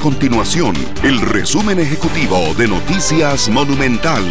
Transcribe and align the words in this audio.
continuación 0.00 0.74
el 1.04 1.20
resumen 1.20 1.78
ejecutivo 1.78 2.54
de 2.56 2.66
Noticias 2.66 3.50
Monumental. 3.50 4.24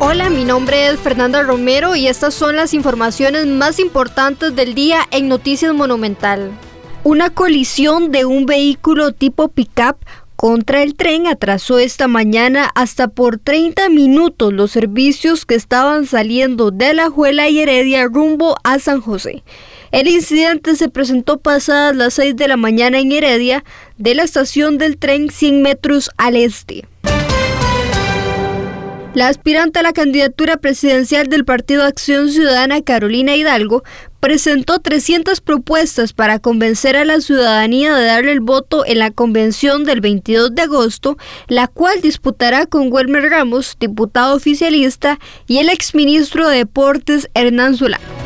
Hola, 0.00 0.28
mi 0.28 0.44
nombre 0.44 0.88
es 0.88 1.00
Fernanda 1.00 1.42
Romero 1.42 1.96
y 1.96 2.06
estas 2.06 2.34
son 2.34 2.56
las 2.56 2.74
informaciones 2.74 3.46
más 3.46 3.78
importantes 3.78 4.54
del 4.54 4.74
día 4.74 5.00
en 5.10 5.28
Noticias 5.28 5.72
Monumental. 5.72 6.50
Una 7.04 7.30
colisión 7.30 8.12
de 8.12 8.26
un 8.26 8.44
vehículo 8.44 9.12
tipo 9.12 9.48
pickup 9.48 9.96
contra 10.36 10.82
el 10.82 10.94
tren 10.94 11.26
atrasó 11.26 11.78
esta 11.78 12.08
mañana 12.08 12.70
hasta 12.74 13.08
por 13.08 13.38
30 13.38 13.88
minutos 13.88 14.52
los 14.52 14.70
servicios 14.70 15.46
que 15.46 15.54
estaban 15.54 16.06
saliendo 16.06 16.70
de 16.70 16.94
La 16.94 17.10
Juela 17.10 17.48
y 17.48 17.58
Heredia 17.58 18.06
rumbo 18.06 18.56
a 18.62 18.78
San 18.78 19.00
José. 19.00 19.42
El 19.92 20.08
incidente 20.08 20.76
se 20.76 20.88
presentó 20.88 21.38
pasadas 21.38 21.96
las 21.96 22.14
6 22.14 22.36
de 22.36 22.48
la 22.48 22.56
mañana 22.56 22.98
en 22.98 23.12
Heredia 23.12 23.64
de 23.96 24.14
la 24.14 24.24
estación 24.24 24.78
del 24.78 24.98
tren 24.98 25.30
100 25.30 25.62
metros 25.62 26.10
al 26.18 26.36
este. 26.36 26.86
La 29.16 29.28
aspirante 29.28 29.78
a 29.78 29.82
la 29.82 29.94
candidatura 29.94 30.58
presidencial 30.58 31.28
del 31.28 31.46
Partido 31.46 31.84
Acción 31.84 32.28
Ciudadana, 32.28 32.82
Carolina 32.82 33.34
Hidalgo, 33.34 33.82
presentó 34.20 34.78
300 34.78 35.40
propuestas 35.40 36.12
para 36.12 36.38
convencer 36.38 36.98
a 36.98 37.06
la 37.06 37.22
ciudadanía 37.22 37.94
de 37.94 38.04
darle 38.04 38.32
el 38.32 38.40
voto 38.40 38.84
en 38.84 38.98
la 38.98 39.10
convención 39.10 39.84
del 39.84 40.02
22 40.02 40.54
de 40.54 40.60
agosto, 40.60 41.16
la 41.48 41.66
cual 41.66 42.02
disputará 42.02 42.66
con 42.66 42.92
Wilmer 42.92 43.30
Ramos, 43.30 43.78
diputado 43.80 44.36
oficialista, 44.36 45.18
y 45.46 45.60
el 45.60 45.70
exministro 45.70 46.50
de 46.50 46.58
Deportes, 46.58 47.30
Hernán 47.32 47.74
Zulán. 47.74 48.25